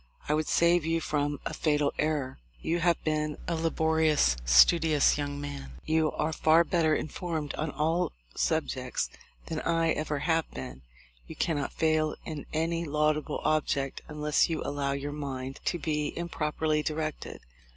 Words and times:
I 0.27 0.33
would 0.33 0.47
save 0.47 0.83
you 0.83 0.99
from 0.99 1.39
a 1.45 1.53
fatal 1.53 1.93
error. 1.99 2.39
You 2.59 2.79
have 2.79 3.03
been 3.03 3.37
a 3.47 3.53
laborious, 3.55 4.35
studious 4.45 5.15
young 5.15 5.39
man. 5.39 5.73
You 5.85 6.11
are 6.13 6.33
far 6.33 6.63
better 6.63 6.95
informed 6.95 7.53
on 7.53 7.69
almost 7.69 8.11
all 8.15 8.35
subjects 8.35 9.11
than 9.45 9.59
I 9.61 9.91
ever 9.91 10.17
have 10.17 10.49
been. 10.49 10.81
You 11.27 11.35
cannot 11.35 11.71
fail 11.71 12.15
in 12.25 12.47
any 12.51 12.83
laudable 12.83 13.41
object 13.43 14.01
unless 14.07 14.49
you 14.49 14.63
allow 14.63 14.93
your 14.93 15.11
mind 15.13 15.59
to 15.65 15.77
be 15.77 16.17
improperly 16.17 16.81
directed. 16.81 17.41